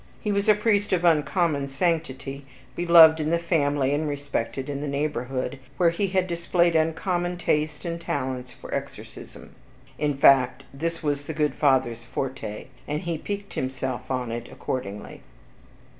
He 0.19 0.31
was 0.31 0.49
a 0.49 0.55
priest 0.55 0.93
of 0.93 1.05
uncommon 1.05 1.67
sanctity, 1.67 2.43
beloved 2.75 3.19
in 3.19 3.29
the 3.29 3.37
family, 3.37 3.93
and 3.93 4.09
respected 4.09 4.67
in 4.67 4.81
the 4.81 4.87
neighborhood, 4.87 5.59
where 5.77 5.91
he 5.91 6.07
had 6.07 6.25
displayed 6.25 6.75
uncommon 6.75 7.37
taste 7.37 7.85
and 7.85 8.01
talents 8.01 8.51
for 8.51 8.73
exorcism; 8.73 9.53
in 9.99 10.17
fact, 10.17 10.63
this 10.73 11.03
was 11.03 11.27
the 11.27 11.35
good 11.35 11.53
Father's 11.53 12.03
forte, 12.03 12.65
and 12.87 13.01
he 13.01 13.19
piqued 13.19 13.53
himself 13.53 14.09
on 14.09 14.31
it 14.31 14.47
accordingly. 14.51 15.21